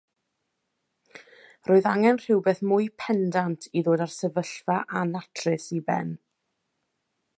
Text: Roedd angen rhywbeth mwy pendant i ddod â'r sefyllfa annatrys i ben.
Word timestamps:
Roedd 1.67 1.89
angen 1.89 2.17
rhywbeth 2.23 2.63
mwy 2.71 2.87
pendant 3.03 3.67
i 3.69 3.83
ddod 3.89 4.05
â'r 4.07 4.15
sefyllfa 4.15 4.79
annatrys 5.03 5.69
i 5.81 5.85
ben. 5.93 6.11